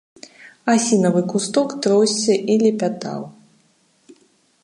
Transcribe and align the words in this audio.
Асінавы 0.75 1.21
кусток 1.33 1.69
тросся 1.85 2.33
і 2.53 2.57
лепятаў. 2.63 3.21